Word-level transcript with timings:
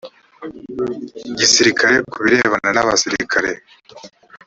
gisirikare 1.37 1.95
ku 2.11 2.17
birebana 2.23 2.69
n 2.73 2.77
abasirikare 2.83 3.51